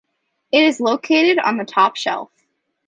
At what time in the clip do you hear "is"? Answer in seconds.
0.63-0.79